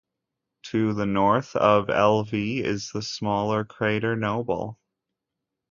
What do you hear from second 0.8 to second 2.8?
the north of Elvey